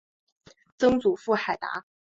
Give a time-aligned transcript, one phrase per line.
[0.79, 1.85] 曾祖父海达。